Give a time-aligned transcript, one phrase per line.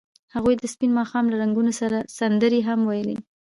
[0.35, 3.17] هغوی د سپین ماښام له رنګونو سره سندرې هم ویلې.